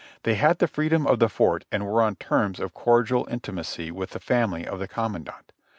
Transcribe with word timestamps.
They 0.23 0.33
had 0.33 0.57
the 0.57 0.67
freedom 0.67 1.05
of 1.05 1.19
the 1.19 1.29
Fort 1.29 1.65
and 1.71 1.85
were 1.85 2.01
on 2.01 2.15
terms 2.15 2.59
of 2.59 2.73
cordial 2.73 3.27
intimacy 3.29 3.91
with 3.91 4.09
the 4.09 4.19
family 4.19 4.65
of 4.65 4.79
the 4.79 4.87
commandant. 4.87 5.51